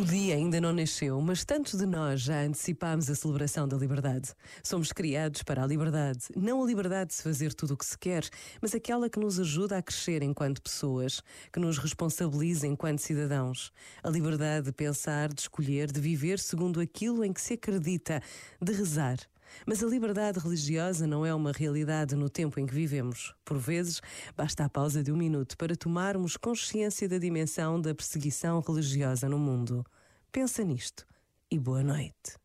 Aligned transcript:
O 0.00 0.04
dia 0.04 0.34
ainda 0.34 0.58
não 0.62 0.72
nasceu, 0.72 1.20
mas 1.20 1.44
tantos 1.44 1.78
de 1.78 1.84
nós 1.84 2.22
já 2.22 2.40
antecipámos 2.40 3.10
a 3.10 3.14
celebração 3.14 3.68
da 3.68 3.76
liberdade. 3.76 4.32
Somos 4.62 4.92
criados 4.92 5.42
para 5.42 5.62
a 5.62 5.66
liberdade, 5.66 6.20
não 6.34 6.62
a 6.62 6.66
liberdade 6.66 7.08
de 7.08 7.16
se 7.16 7.22
fazer 7.22 7.52
tudo 7.52 7.74
o 7.74 7.76
que 7.76 7.84
se 7.84 7.98
quer, 7.98 8.26
mas 8.62 8.74
aquela 8.74 9.10
que 9.10 9.20
nos 9.20 9.38
ajuda 9.38 9.76
a 9.76 9.82
crescer 9.82 10.22
enquanto 10.22 10.62
pessoas, 10.62 11.20
que 11.52 11.60
nos 11.60 11.76
responsabiliza 11.76 12.66
enquanto 12.66 13.00
cidadãos. 13.00 13.72
A 14.02 14.08
liberdade 14.08 14.66
de 14.66 14.72
pensar, 14.72 15.28
de 15.34 15.42
escolher, 15.42 15.92
de 15.92 16.00
viver 16.00 16.38
segundo 16.38 16.80
aquilo 16.80 17.22
em 17.22 17.32
que 17.32 17.40
se 17.42 17.52
acredita, 17.52 18.22
de 18.58 18.72
rezar. 18.72 19.18
Mas 19.66 19.82
a 19.82 19.86
liberdade 19.86 20.38
religiosa 20.38 21.06
não 21.06 21.24
é 21.24 21.34
uma 21.34 21.52
realidade 21.52 22.14
no 22.14 22.28
tempo 22.28 22.58
em 22.60 22.66
que 22.66 22.74
vivemos. 22.74 23.34
Por 23.44 23.58
vezes, 23.58 24.00
basta 24.36 24.64
a 24.64 24.68
pausa 24.68 25.02
de 25.02 25.12
um 25.12 25.16
minuto 25.16 25.56
para 25.56 25.76
tomarmos 25.76 26.36
consciência 26.36 27.08
da 27.08 27.18
dimensão 27.18 27.80
da 27.80 27.94
perseguição 27.94 28.60
religiosa 28.60 29.28
no 29.28 29.38
mundo. 29.38 29.84
Pensa 30.32 30.62
nisto 30.64 31.06
e 31.50 31.58
boa 31.58 31.82
noite. 31.82 32.38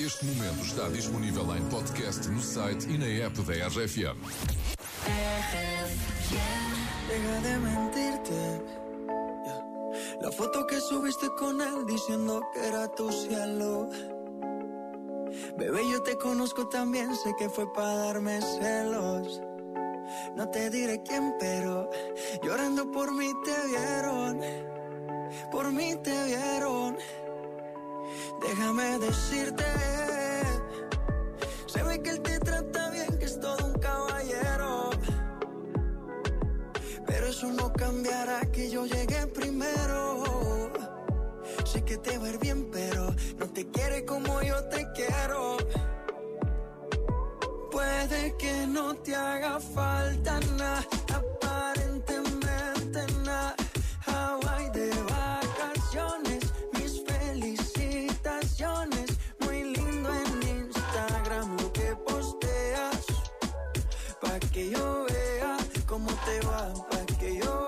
Este 0.00 0.24
momento 0.26 0.64
está 0.64 0.88
disponível 0.88 1.56
em 1.56 1.68
podcast 1.68 2.28
no 2.28 2.40
site 2.40 2.88
e 2.88 2.96
na 2.96 3.06
app 3.06 3.42
da 3.42 3.66
RFM. 3.66 4.18
Deja 7.08 7.40
de 7.40 7.58
mentirte. 7.58 8.62
La 10.20 10.30
foto 10.30 10.66
que 10.66 10.80
subiste 10.80 11.26
con 11.38 11.60
él 11.60 11.86
diciendo 11.86 12.42
que 12.52 12.68
era 12.68 12.86
tu 12.88 13.10
cielo. 13.10 13.88
Bebé, 15.56 15.88
yo 15.90 16.02
te 16.02 16.16
conozco 16.16 16.68
también, 16.68 17.14
sé 17.14 17.34
que 17.38 17.48
fue 17.48 17.72
para 17.72 17.94
darme 17.94 18.40
celos. 18.40 19.40
No 20.34 20.48
te 20.48 20.70
diré 20.70 21.02
quién, 21.02 21.34
pero 21.38 21.90
llorando 22.42 22.90
por 22.90 23.12
mí 23.12 23.30
te 23.44 23.68
vieron. 23.68 24.40
Por 25.50 25.72
mí 25.72 25.94
te 26.02 26.24
vieron. 26.24 26.96
Déjame 28.40 28.98
decirte, 28.98 29.64
se 31.66 31.82
ve 31.82 32.02
que 32.02 32.10
él 32.10 32.22
te 32.22 32.38
trata 32.38 32.90
bien, 32.90 33.18
que 33.18 33.24
es 33.26 33.38
todo 33.38 33.66
un 33.66 33.74
caballero. 33.74 34.90
Pero 37.06 37.26
eso 37.26 37.48
no 37.48 37.72
cambiará 37.72 38.40
que 38.46 38.70
yo 38.70 38.86
llegué 38.86 39.26
primero. 39.26 40.07
Que 41.86 41.96
te 41.96 42.18
va 42.18 42.28
bien, 42.38 42.68
pero 42.70 43.14
no 43.38 43.46
te 43.46 43.66
quiere 43.70 44.04
como 44.04 44.42
yo 44.42 44.62
te 44.64 44.86
quiero. 44.94 45.56
Puede 47.70 48.36
que 48.36 48.66
no 48.66 48.94
te 48.96 49.14
haga 49.14 49.58
falta 49.58 50.38
nada, 50.58 50.84
aparentemente 51.14 53.06
nada. 53.24 53.54
Hawaii 54.06 54.68
de 54.70 54.90
vacaciones, 55.04 56.44
mis 56.74 57.02
felicitaciones. 57.06 59.16
Muy 59.40 59.74
lindo 59.74 60.10
en 60.12 60.42
Instagram 60.66 61.56
lo 61.58 61.72
que 61.72 61.96
posteas. 62.06 63.06
Pa' 64.20 64.38
que 64.52 64.68
yo 64.70 65.06
vea 65.08 65.56
cómo 65.86 66.10
te 66.26 66.40
va, 66.46 66.70
pa' 66.90 67.06
que 67.18 67.38
yo 67.38 67.67